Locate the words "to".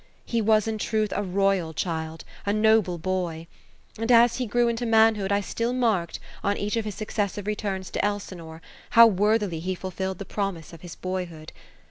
7.91-8.03